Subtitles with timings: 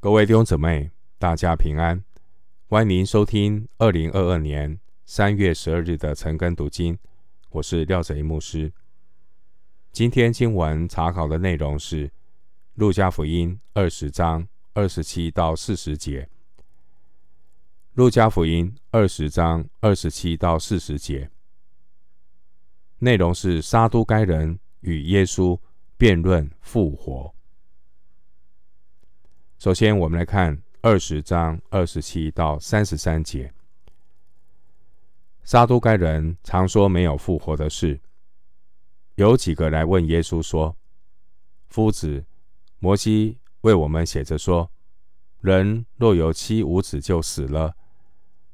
[0.00, 2.04] 各位弟兄姊妹，大家平安！
[2.68, 6.96] 欢迎您收听二零二二年三月十二日的晨更读经，
[7.50, 8.72] 我是廖哲一牧师。
[9.90, 12.06] 今天经文查考的内容是
[12.74, 16.22] 《路加福音》二十章二十七到四十节，
[17.94, 21.28] 《路加福音》二十章二十七到四十节，
[23.00, 25.58] 内容是撒都该人与耶稣
[25.96, 27.34] 辩论复活。
[29.58, 33.52] 首先，我们来看二十章二十七到三十三节。
[35.42, 37.98] 撒都该人常说没有复活的事，
[39.16, 40.76] 有几个来问耶稣说
[41.66, 42.24] ：“夫子，
[42.78, 44.70] 摩西为我们写着说，
[45.40, 47.74] 人若有妻无子就死了，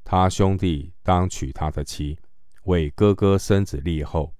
[0.03, 2.17] 他兄弟当娶他的妻，
[2.63, 4.33] 为哥哥生子立后。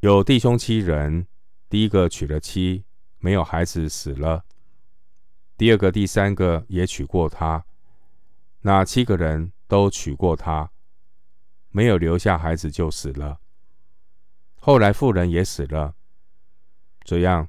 [0.00, 1.26] 有弟兄七人，
[1.70, 2.84] 第一个娶了妻，
[3.18, 4.44] 没有孩子，死了。”
[5.56, 7.64] 第二个、第三个也娶过她，
[8.60, 10.70] 那七个人都娶过她，
[11.70, 13.40] 没有留下孩子就死了。
[14.60, 15.94] 后来妇人也死了。
[17.04, 17.48] 这样，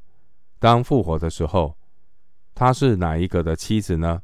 [0.58, 1.78] 当复活的时候，
[2.56, 4.24] 她是哪一个的妻子呢？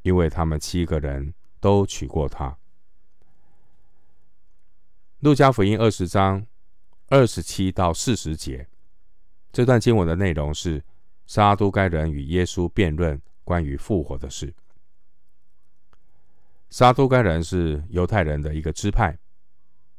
[0.00, 2.56] 因为他们七个人都娶过她。
[5.18, 6.46] 路加福音二十章
[7.08, 8.66] 二十七到四十节，
[9.52, 10.82] 这段经文的内容是。
[11.28, 14.52] 撒都该人与耶稣辩论关于复活的事。
[16.70, 19.16] 撒都该人是犹太人的一个支派，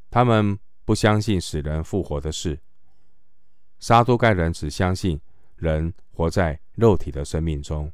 [0.09, 2.59] 他们不相信死人复活的事。
[3.77, 5.22] 撒都该人只相信
[5.55, 7.91] 人活在肉体的生命中，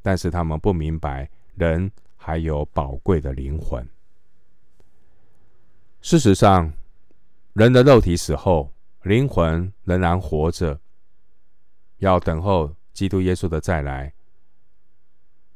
[0.00, 3.86] 但是他们不明白人还有宝贵的灵魂。
[6.00, 6.72] 事实上，
[7.52, 10.80] 人的肉体死后，灵魂仍然活着。
[12.04, 14.12] 要等候基督耶稣的再来，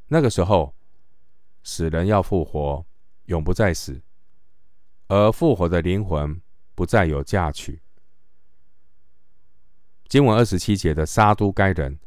[0.07, 0.75] 那个时候，
[1.63, 2.87] 死人要复活，
[3.27, 4.01] 永不再死，
[5.09, 6.41] 而复活的灵魂
[6.75, 7.83] 不再有嫁娶。
[10.09, 11.99] 经文二十七节的撒都该人，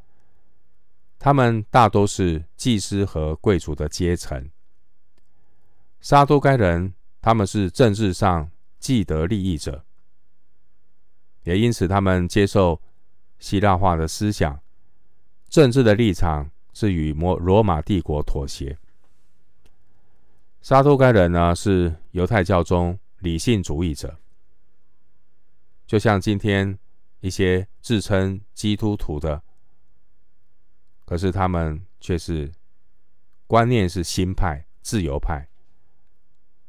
[1.20, 4.50] 他们大都是祭司和贵族的阶层。
[6.00, 9.86] 撒都该人，他们是政治上既得利益者，
[11.44, 12.82] 也因此他们接受。
[13.42, 14.62] 希腊化的思想，
[15.50, 18.78] 政治的立场是与摩罗马帝国妥协。
[20.62, 24.20] 沙都该人呢，是犹太教中理性主义者，
[25.88, 26.78] 就像今天
[27.20, 29.42] 一些自称基督徒的，
[31.04, 32.52] 可是他们却是
[33.48, 35.50] 观念是新派、自由派，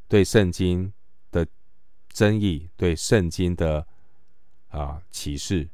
[0.09, 0.91] 对圣经
[1.31, 1.47] 的
[2.09, 3.87] 争议、对圣经的
[4.69, 5.69] 啊启示。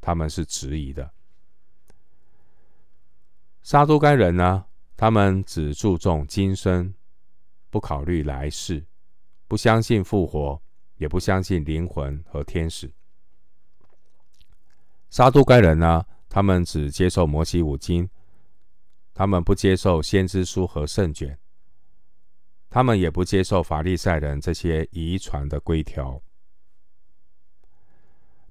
[0.00, 1.12] 他们是质疑的。
[3.62, 4.66] 沙都该人呢？
[4.96, 6.94] 他们只注重今生，
[7.70, 8.86] 不考虑来世，
[9.46, 10.60] 不相信复活，
[10.96, 12.92] 也不相信灵魂和天使。
[15.08, 16.04] 沙都该人呢？
[16.28, 18.08] 他们只接受摩西五经，
[19.12, 21.38] 他们不接受先知书和圣卷，
[22.68, 26.22] 他们也不接受法利赛人这些遗传的规条。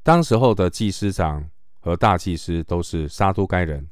[0.10, 3.88] 当时候的祭司长和大祭司都是撒都该人，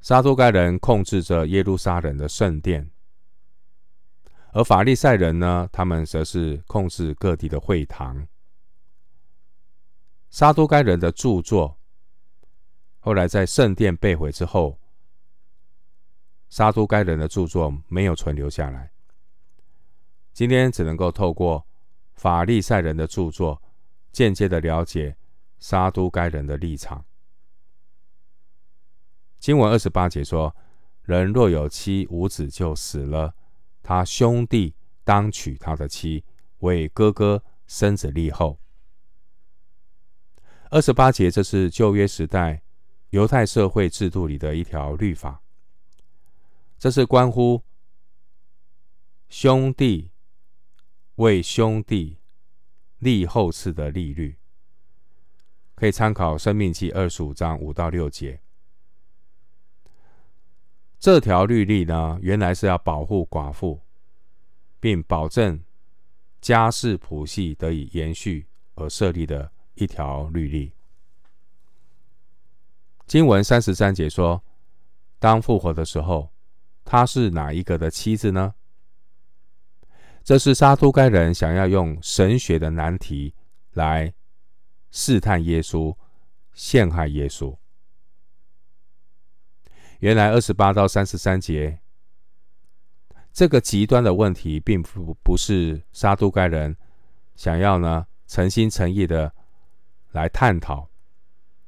[0.00, 2.90] 撒都该人控制着耶路撒冷的圣殿，
[4.52, 8.26] 而法利赛人呢，他们则是控制各地的会堂。
[10.30, 11.76] 撒都该人的著作
[13.00, 14.80] 后来在圣殿被毁之后，
[16.48, 18.90] 撒都该人的著作没有存留下来，
[20.32, 21.66] 今天只能够透过
[22.14, 23.60] 法利赛人的著作。
[24.12, 25.16] 间接的了解
[25.58, 27.04] 杀都该人的立场。
[29.38, 30.54] 经文二十八节说
[31.02, 33.34] ：“人若有妻无子就死了，
[33.82, 36.24] 他兄弟当娶他的妻，
[36.58, 38.60] 为哥哥生子立后。”
[40.70, 42.62] 二十八节这是旧约时代
[43.10, 45.42] 犹太社会制度里的一条律法，
[46.78, 47.64] 这是关乎
[49.28, 50.10] 兄弟
[51.16, 52.19] 为兄弟。
[53.00, 54.36] 立后嗣的利率，
[55.74, 58.40] 可以参考《生命记》二十五章五到六节。
[60.98, 63.80] 这条律例呢，原来是要保护寡妇，
[64.78, 65.58] 并保证
[66.42, 70.72] 家世谱系得以延续而设立的一条律例。
[73.06, 74.44] 经文三十三节说
[75.18, 76.30] ：“当复活的时候，
[76.84, 78.54] 他是哪一个的妻子呢？”
[80.22, 83.34] 这是撒都该人想要用神学的难题
[83.72, 84.12] 来
[84.90, 85.96] 试探耶稣、
[86.52, 87.56] 陷害耶稣。
[90.00, 91.80] 原来二十八到三十三节，
[93.32, 96.76] 这个极端的问题，并不不是撒都该人
[97.34, 99.32] 想要呢诚心诚意的
[100.12, 100.88] 来探讨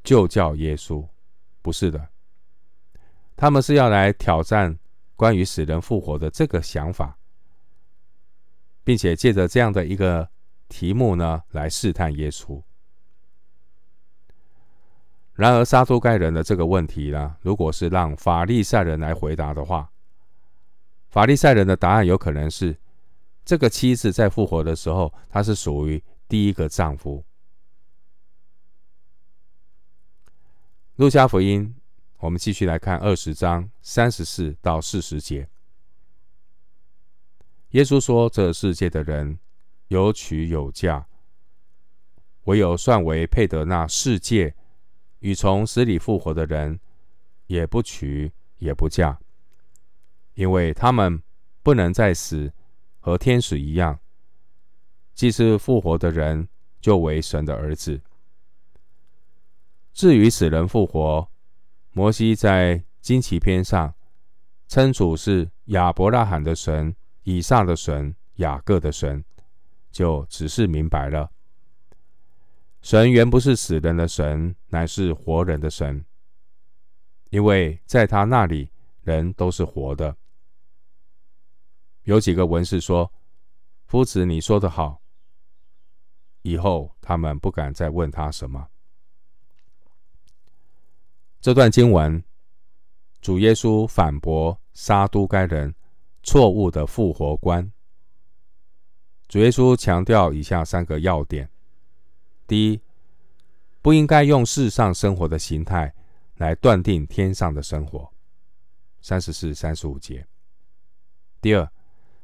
[0.03, 1.07] 就叫耶稣，
[1.61, 2.09] 不是的，
[3.37, 4.79] 他们是要来挑战
[5.15, 7.19] 关于死人复活的这个想法，
[8.85, 10.29] 并且借着这样的一个
[10.69, 12.63] 题目呢，来试探耶稣。
[15.35, 19.91] 然而，撒都该人的这个问题呢，如果是让法利赛人来回答的话，
[21.09, 22.77] 法利赛人的答案有可能是：
[23.45, 27.25] 这个妻子在复活的时候，她是属于第一个丈夫。
[30.97, 31.75] 路加福音，
[32.19, 35.49] 我们继续来看二十章三十四到四十节。
[37.73, 39.39] 耶稣说：“这世界的人
[39.89, 41.07] 有娶有嫁，
[42.45, 44.55] 唯有算为配得那世界。”
[45.21, 46.81] 与从死里复活的人，
[47.47, 49.17] 也不娶也不嫁，
[50.35, 51.23] 因为他们
[51.63, 52.53] 不能再死，
[52.99, 54.01] 和天使一样。
[55.15, 56.49] 既是复活的人，
[56.81, 58.01] 就为神的儿子。
[59.93, 61.29] 至于死人复活，
[61.93, 63.95] 摩西在惊奇篇上
[64.67, 69.25] 称主是亚伯拉罕的神、以撒的神、雅各的神，
[69.91, 71.31] 就只是明白了。
[72.81, 76.05] 神原不是死人的神，乃是活人的神。
[77.31, 78.71] 因为在他那里，
[79.03, 80.17] 人都是活的。
[82.03, 83.13] 有几个文士说
[83.87, 85.01] ：“夫子，你说得好。”
[86.43, 88.69] 以后他们不敢再问他什么。
[91.41, 92.23] 这段经文，
[93.21, 95.73] 主耶稣反驳杀都该人
[96.23, 97.73] 错误的复活观。
[99.29, 101.49] 主耶稣强调以下三个要点。
[102.47, 102.81] 第一，
[103.81, 105.95] 不应该用世上生活的形态
[106.37, 108.13] 来断定天上的生活。
[109.01, 110.27] 三十四、三十五节。
[111.41, 111.69] 第二，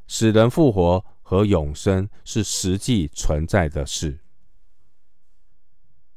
[0.06, 4.19] 使人复活和永生是实际存在的事。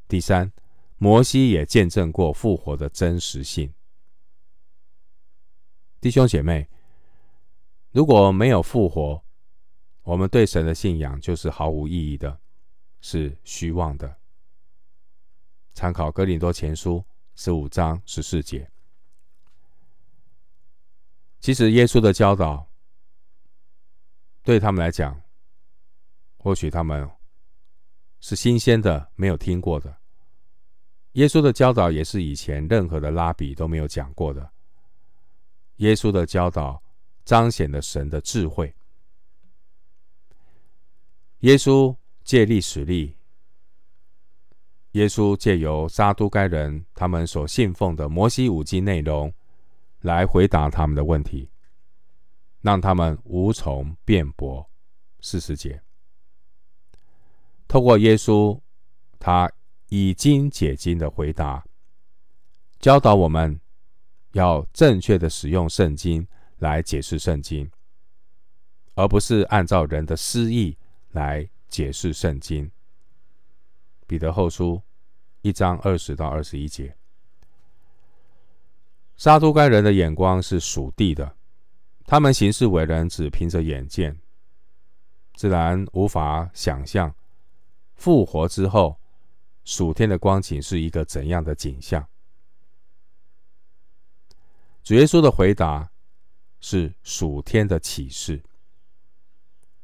[0.08, 0.52] 第三，
[0.98, 3.74] 摩西也见证过复活的真实性。
[6.02, 6.70] 弟兄姐妹，
[7.92, 9.24] 如果没有复活，
[10.04, 12.40] 我们对神的信仰就是毫无意义的。
[13.04, 14.16] 是虚妄的。
[15.74, 17.04] 参考哥林多前书
[17.34, 18.70] 十五章十四节。
[21.40, 22.64] 其实耶稣的教导
[24.44, 25.20] 对他们来讲，
[26.38, 27.10] 或许他们
[28.20, 29.98] 是新鲜的，没有听过的。
[31.14, 34.52] 耶稣的教导也是以前任何的拉比都没有讲过的。
[35.78, 36.80] 耶稣的教导
[37.26, 38.74] 彰显了神的智慧。
[41.40, 41.96] 耶稣。
[42.24, 43.18] 借历史力，
[44.92, 49.34] 耶稣借由撒都该人他们所信奉的摩西五经内容
[50.02, 51.50] 来回答他们的问题，
[52.62, 54.70] 让他们无从辩驳。
[55.20, 55.82] 四十节，
[57.68, 58.58] 透过耶稣
[59.18, 59.52] 他
[59.90, 61.66] 以经解经的回答，
[62.80, 63.60] 教导我们
[64.34, 66.26] 要正确的使用圣经
[66.62, 67.70] 来解释圣经，
[68.96, 70.78] 而不是按照人的私意
[71.12, 71.48] 来。
[71.72, 72.70] 解释圣经，
[74.06, 74.82] 彼得后书
[75.42, 76.98] 一章二十到二十一节。
[79.16, 81.38] 杀都该人的眼光是属地的，
[82.06, 84.20] 他们行事为人只凭着眼见，
[85.36, 87.16] 自然无法想象
[87.96, 89.00] 复活之后
[89.64, 92.06] 属天的光景是一个怎样的景象。
[94.84, 95.90] 主耶稣的回答
[96.62, 98.42] 是属天的启示。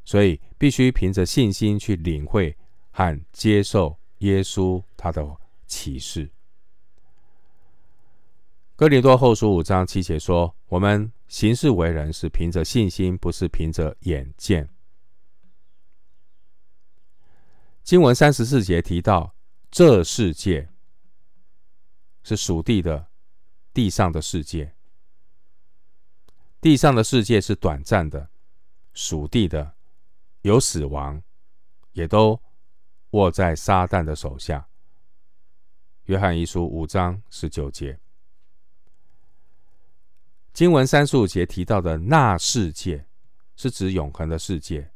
[0.05, 2.55] 所以必须凭着信心去领会
[2.91, 6.31] 和接受耶稣他的启示。
[8.77, 14.69] 哥林多后书五章七节说：“我们行事为人是凭着信心，不是凭着眼见。”
[17.83, 19.35] 经文三十四节提到，
[19.69, 20.69] 这世界
[22.23, 23.07] 是属地的，
[23.73, 24.75] 地上的世界，
[26.67, 28.29] 地上的世界是短暂的，
[28.93, 29.73] 属地的。
[30.41, 31.23] 有死亡，
[31.93, 32.41] 也都
[33.11, 34.67] 握在撒旦的手下。
[36.07, 37.97] 约翰一书五章十九节，
[40.51, 43.05] 经文三十五节提到的那世界，
[43.55, 44.91] 是指永恒的世界，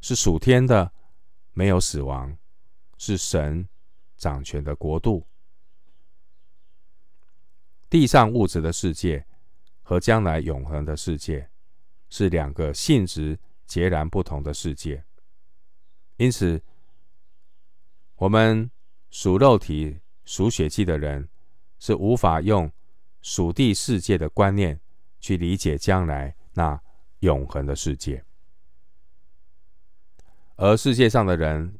[0.00, 0.92] 是属天的，
[1.52, 2.38] 没有死亡，
[2.96, 3.68] 是神
[4.16, 5.26] 掌权的国度。
[7.90, 9.26] 地上物质的世界
[9.88, 11.48] 和将来永恒的世界，
[12.10, 13.38] 是两个性质。
[13.64, 15.04] 截然不同的世界，
[16.16, 16.62] 因此，
[18.16, 18.70] 我们
[19.10, 21.28] 属肉体、属血气的人
[21.78, 22.70] 是无法用
[23.20, 24.80] 属地世界的观念
[25.20, 26.80] 去理解将来那
[27.20, 28.24] 永恒的世界，
[30.56, 31.78] 而世界上的人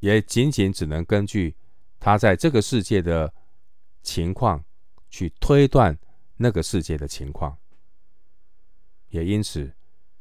[0.00, 1.54] 也仅仅只能根据
[2.00, 3.34] 他在这个世界的
[4.02, 4.64] 情况
[5.10, 5.98] 去推断
[6.38, 7.58] 那个世界的情况，
[9.08, 9.70] 也因此，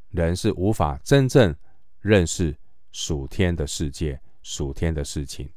[0.09, 1.55] 人是无法真正
[1.99, 2.57] 认识
[2.91, 5.49] 属天的世界、属天的事情。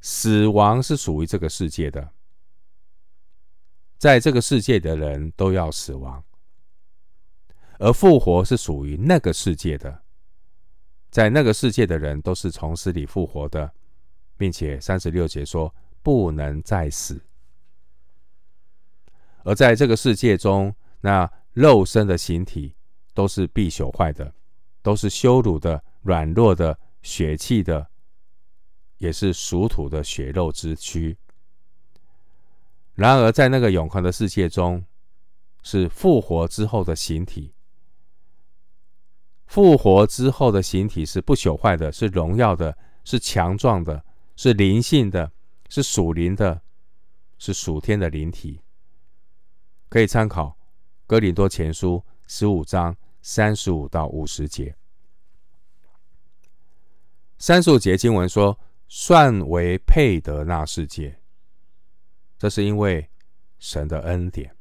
[0.00, 2.12] 死亡是属于这个世界的。
[3.96, 6.22] 在这个世界的人都要死亡，
[7.78, 10.02] 而复活是属于那个世界的，
[11.10, 13.72] 在那个世界的人都是从死里复活的，
[14.36, 17.18] 并且三十六节说不能再死。
[19.44, 22.74] 而在这个世界中，那肉身的形体
[23.14, 24.34] 都是必朽坏的，
[24.82, 27.86] 都是羞辱的、软弱的、血气的，
[28.98, 31.16] 也是属土的血肉之躯。
[32.94, 34.84] 然而，在那个永恒的世界中，
[35.62, 37.52] 是复活之后的形体。
[39.46, 44.04] 复活之后的形体是不朽坏的，是荣耀的，是强壮的，
[44.36, 45.30] 是灵性的，
[45.68, 46.62] 是属灵的，
[47.38, 48.60] 是属天的灵体。
[49.94, 50.46] 可以参考
[51.06, 54.74] 《哥林多前书》十五章三十五到五十节。
[57.38, 58.58] 三十五节经文说
[58.90, 61.20] ：“算为配得那世界。”
[62.36, 63.08] 这是因为
[63.60, 64.56] 神的恩典，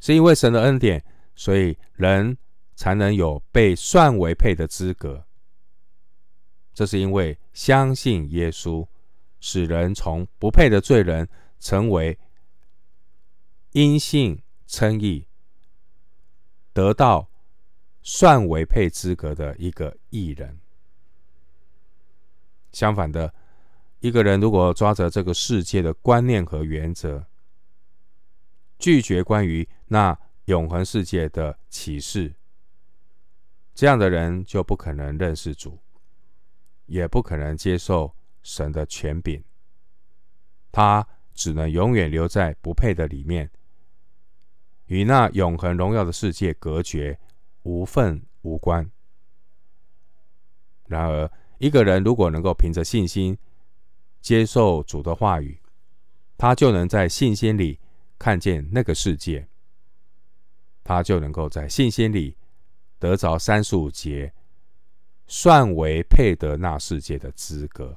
[0.00, 2.38] 是因为神的恩典，所以人
[2.74, 5.22] 才能有被算为配的资格。
[6.72, 8.88] 这是因为相信耶稣，
[9.38, 11.28] 使人从不配的罪人
[11.60, 12.18] 成为
[13.72, 15.26] 因信称义，
[16.72, 17.28] 得到
[18.02, 20.58] 算为配资格的一个义人。
[22.72, 23.34] 相反的。
[24.00, 27.24] 一个人如果抓着这个世界的观念和原则，
[28.76, 32.34] 拒绝关于那永恒世界的启示，
[33.72, 35.78] 这样的人就不可能认识主，
[36.86, 39.44] 也不可能接受神的权柄。
[40.72, 43.48] 他只能永远留在不配的里面，
[44.92, 47.18] 与那永恒荣耀的世界隔绝，
[47.62, 48.90] 无份无关。
[50.84, 53.38] 然而，一个人如果能够凭着信心，
[54.20, 55.58] 接受主的话语，
[56.36, 57.80] 他就能在信心里
[58.18, 59.48] 看见那个世界，
[60.84, 62.36] 他就能够在信心里
[62.98, 64.34] 得着三十五节
[65.26, 67.96] 算为配得那世界的资格。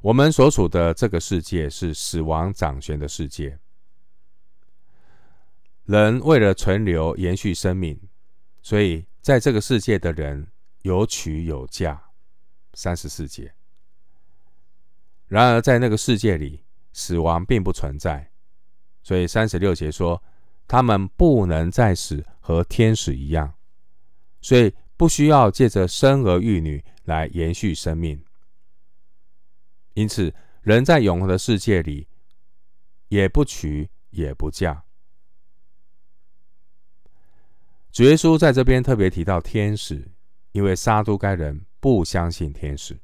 [0.00, 3.56] 我们所处的这个世界是死亡掌权的世界，
[5.84, 8.00] 人为了存留、延续生命，
[8.62, 10.46] 所以在这个世界的人
[10.82, 12.02] 有娶有嫁。
[12.74, 13.52] 三十四节。
[15.28, 18.30] 然而，在那个世界里，死亡并不存在，
[19.02, 20.22] 所以三十六节说，
[20.66, 23.52] 他们不能再死，和天使一样，
[24.40, 28.24] 所以不需要借着生儿育女来延续生命。
[29.92, 32.08] 因此，人在永恒的世界里，
[33.08, 34.84] 也不娶也不嫁。
[37.92, 40.10] 主耶稣在这边特别提到天使，
[40.52, 41.64] 因为撒都该人。
[41.82, 42.96] 不相信天使。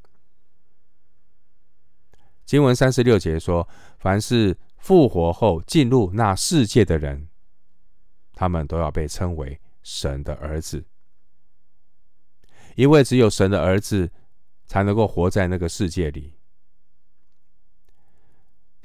[2.44, 3.68] 经文三十六节说
[3.98, 7.26] ：“凡是复活后进入那世界的人，
[8.32, 10.84] 他们都要被称为神的儿子，
[12.76, 14.12] 因为只有神的儿子
[14.64, 16.34] 才能够活在那个世界里。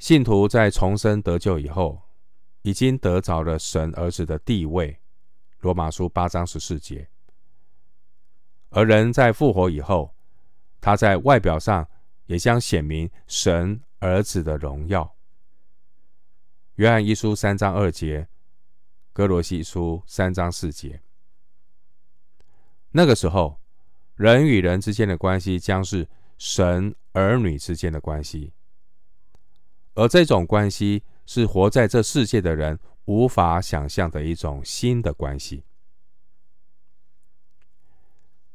[0.00, 2.02] 信徒在重生得救以后，
[2.62, 4.98] 已经得着了神儿子的地位。”
[5.64, 7.08] 罗马书八章十四节。
[8.68, 10.14] 而人在复活以后，
[10.78, 11.88] 他在外表上
[12.26, 15.16] 也将显明神儿子的荣耀。
[16.74, 18.28] 约翰一书三章二节，
[19.14, 21.00] 歌罗西书三章四节。
[22.90, 23.58] 那个时候，
[24.16, 26.06] 人与人之间的关系将是
[26.36, 28.52] 神儿女之间的关系，
[29.94, 35.64] 而这种关系是活在这世界的人无法想象的一种新的关系。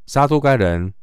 [0.05, 0.93] 撒都该人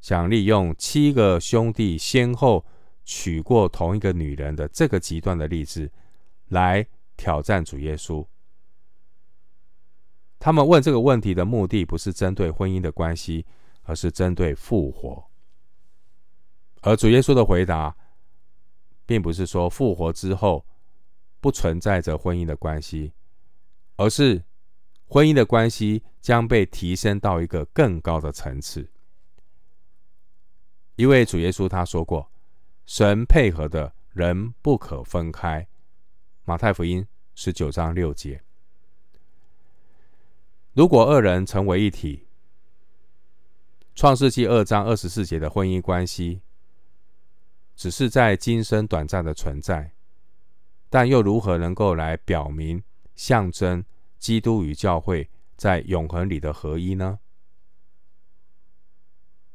[0.00, 2.64] 想利用七个兄弟先后
[3.04, 5.90] 娶过同一个女人的这个极端的例子，
[6.48, 8.26] 来挑战主耶稣。
[10.38, 13.46] 他们问这个问题的目的，不是针对婚姻的关系，
[13.82, 15.24] 而是针对复活。
[16.82, 17.96] 而主耶稣的回答，
[19.06, 20.66] 并不是说复活之后
[21.44, 23.12] 不存在着婚姻的关系，
[23.96, 24.42] 而是。
[25.06, 28.88] 婚姻的关系将被提升到一个更高的层次，
[30.96, 32.32] 因为主耶稣他说过
[32.86, 35.68] ：“神配合的人不可分开。
[36.44, 38.42] 马太福音十九章六节。
[40.72, 42.26] 如果二人成为一体，
[43.94, 46.40] 创世纪二章二十四节的婚姻关系，
[47.76, 49.93] 只是在今生短暂的存在，
[50.94, 52.80] 但又如何能够来表明、
[53.16, 53.84] 象征
[54.16, 57.18] 基督与教会在永恒里的合一呢？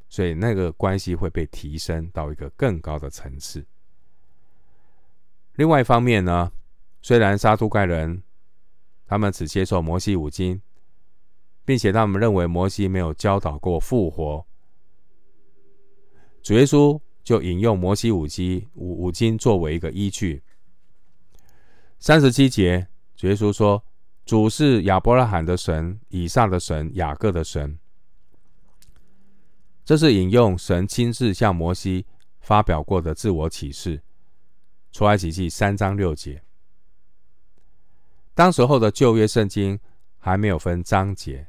[0.09, 3.65] 所以那个关系会被提升到一个更高的层次。
[5.55, 6.51] 另外一方面呢，
[7.01, 8.21] 虽然撒都盖人
[9.07, 10.61] 他们只接受摩西五经。
[11.63, 14.43] 并且他们认为摩西没有教导过复活，
[16.41, 20.41] 主耶稣就引用摩西五经五五经作为一个依据。
[21.99, 23.83] 三十七节，主耶稣说
[24.25, 27.77] ：“主是亚伯拉罕的神、以撒的神、雅各的神。”
[29.83, 32.05] 这是引用神亲自向摩西
[32.39, 34.01] 发表过的自我启示，
[34.91, 36.41] 出埃及记三章六节。
[38.33, 39.77] 当时候的旧约圣经
[40.17, 41.47] 还没有分章节。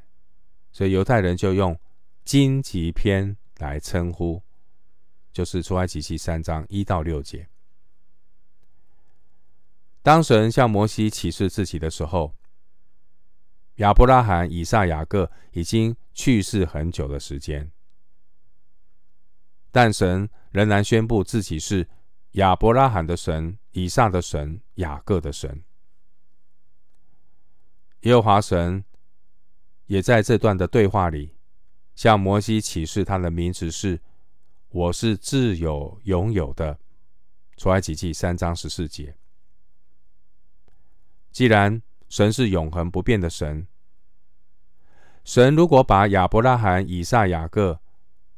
[0.73, 1.77] 所以犹太人就用
[2.23, 4.41] 荆棘篇来称呼，
[5.31, 7.47] 就是出埃及记三章一到六节。
[10.01, 12.35] 当神向摩西启示自己的时候，
[13.75, 17.71] 亚伯拉罕、以撒、雅各已经去世很久的时间，
[19.71, 21.87] 但神仍然宣布自己是
[22.31, 25.63] 亚伯拉罕的神、以撒的神、雅各的神。
[28.01, 28.83] 耶和华神。
[29.87, 31.35] 也在这段的对话里，
[31.95, 33.99] 向摩西启示他的名字是
[34.71, 36.79] “我是自有永有的”。
[37.57, 39.17] 出埃及记三章十四节。
[41.31, 43.65] 既然神是永恒不变的神，
[45.23, 47.79] 神如果把亚伯拉罕、以撒、雅各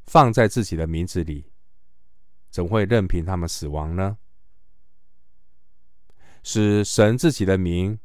[0.04, 1.52] 放在自己的名字里，
[2.50, 4.18] 怎会任凭他们死亡呢？
[6.44, 8.00] 使神自己的名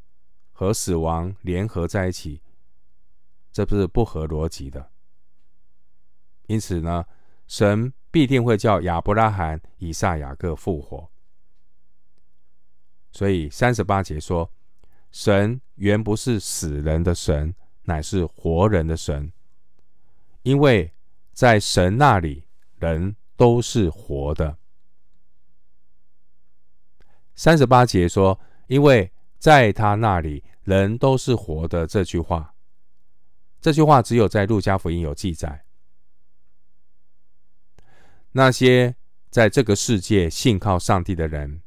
[0.53, 2.41] 和死亡联合在一起。
[3.51, 4.93] 这不是不合逻辑的，
[6.47, 7.05] 因此呢，
[7.49, 11.11] 神必定会叫亚伯拉罕、以撒、雅各复活。
[13.11, 14.49] 所以三十八节说，
[15.11, 19.33] 神原不是死人的神，乃是活人的神，
[20.43, 20.93] 因为
[21.33, 22.45] 在神那里
[22.77, 24.59] 人都是活的。
[27.35, 32.55] 三十八节说，因为在他那里人都是活的这句话。
[33.61, 35.65] 这句话只有在路加福音有记载。
[38.33, 38.95] 那些
[39.31, 41.63] 在这个世界信靠上帝的人，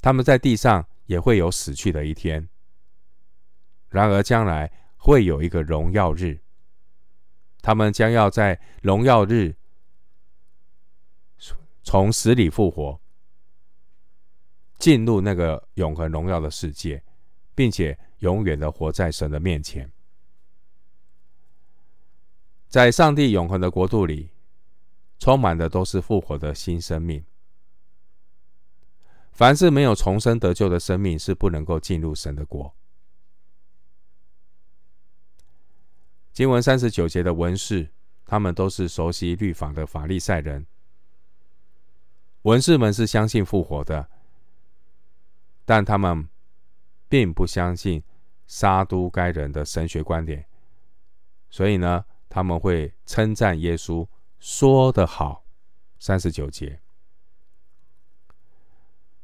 [0.00, 2.48] 他们在地上也会有死去的一天。
[3.92, 6.40] 然而将来会有一个荣耀日，
[7.60, 9.54] 他们将要在荣耀日
[11.84, 12.98] 从死里复活，
[14.78, 17.02] 进入那个永恒荣耀的世界，
[17.54, 19.92] 并且永远的活在神的面前。
[22.68, 24.30] 在上帝永恒的国度里，
[25.18, 27.22] 充满的都是复活的新生命。
[29.32, 32.74] 凡是没有重生得救的生命，是不能够进入神的国。
[36.32, 37.90] 经文三十九节的文士，
[38.24, 40.66] 他们都是熟悉律法的法利赛人。
[42.42, 44.08] 文士们是相信复活的，
[45.64, 46.28] 但他们
[47.08, 48.02] 并不相信
[48.46, 50.46] 撒都该人的神学观点，
[51.50, 54.08] 所以呢，他们会称赞耶稣
[54.40, 55.44] 说得好，
[55.98, 56.80] 三十九节。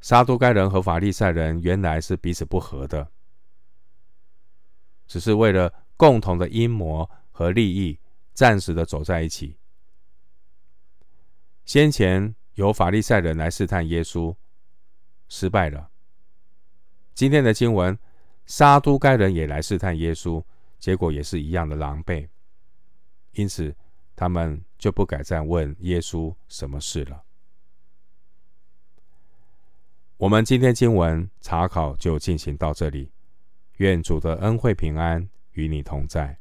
[0.01, 3.11] 撒都该人和法利赛人原来是彼此不和的，
[5.09, 7.99] 只是为了共同的阴谋和利益，
[8.33, 9.57] 暂时的走在一起。
[11.65, 14.35] 先前由法利赛人来试探耶稣，
[15.29, 15.91] 失败了。
[17.15, 17.99] 今天的经文，
[18.47, 20.43] 撒都该人也来试探耶稣，
[20.79, 22.29] 结果也是一样的狼狈。
[23.33, 23.75] 因此，
[24.15, 27.25] 他们就不敢再问耶稣什么事了。
[30.17, 33.11] 我们今天经文查考就进行到这里，
[33.79, 36.39] 愿主的恩惠平安与你同在。